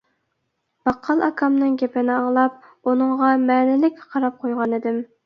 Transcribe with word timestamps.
باققال 0.87 1.19
ئاكامنىڭ 1.27 1.75
گېپىنى 1.81 2.11
ئاڭلاپ 2.21 2.57
ئۇنىڭغا 2.89 3.29
مەنىلىك 3.45 4.01
قاراپ 4.15 4.41
قويغانىدىم. 4.47 4.99